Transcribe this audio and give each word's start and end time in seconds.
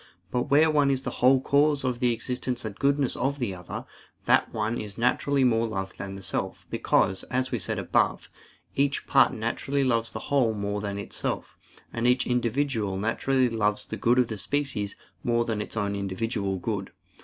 But 0.31 0.49
where 0.49 0.71
one 0.71 0.89
is 0.89 1.03
the 1.03 1.11
whole 1.21 1.39
cause 1.39 1.83
of 1.83 1.99
the 1.99 2.11
existence 2.11 2.65
and 2.65 2.73
goodness 2.73 3.15
of 3.15 3.37
the 3.37 3.53
other, 3.53 3.85
that 4.25 4.51
one 4.51 4.79
is 4.81 4.97
naturally 4.97 5.43
more 5.43 5.67
loved 5.67 5.99
than 5.99 6.19
self; 6.23 6.65
because, 6.71 7.21
as 7.25 7.51
we 7.51 7.59
said 7.59 7.77
above, 7.77 8.27
each 8.75 9.05
part 9.05 9.31
naturally 9.31 9.83
loves 9.83 10.11
the 10.11 10.17
whole 10.33 10.55
more 10.55 10.81
than 10.81 10.97
itself: 10.97 11.55
and 11.93 12.07
each 12.07 12.25
individual 12.25 12.97
naturally 12.97 13.47
loves 13.47 13.85
the 13.85 13.95
good 13.95 14.17
of 14.17 14.27
the 14.27 14.39
species 14.39 14.95
more 15.23 15.45
than 15.45 15.61
its 15.61 15.77
own 15.77 15.95
individual 15.95 16.57
good. 16.57 16.89